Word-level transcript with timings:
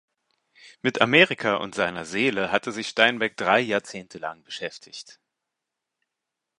Mit 0.81 0.99
Amerika 0.99 1.57
und 1.57 1.75
seiner 1.75 2.05
Seele 2.05 2.51
hatte 2.51 2.71
sich 2.71 2.87
Steinbeck 2.87 3.37
drei 3.37 3.59
Jahrzehnte 3.59 4.17
lang 4.17 4.41
beschäftigt. 4.43 5.19